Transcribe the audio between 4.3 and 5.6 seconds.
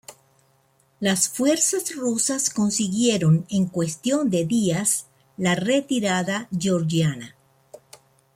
de días la